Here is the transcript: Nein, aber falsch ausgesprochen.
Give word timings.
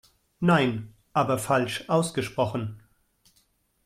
Nein, 0.39 0.95
aber 1.13 1.37
falsch 1.37 1.87
ausgesprochen. 1.87 2.81